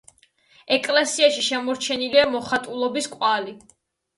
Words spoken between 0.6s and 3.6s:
ეკლესიაში შემორჩენილია მოხატულობის კვალი.